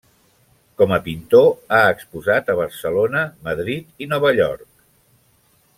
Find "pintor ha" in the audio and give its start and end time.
1.07-1.81